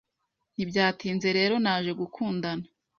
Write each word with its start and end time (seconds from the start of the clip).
Ntibyatinze 0.53 1.27
rero 1.37 1.55
naje 1.63 1.91
gukundana 1.99 2.65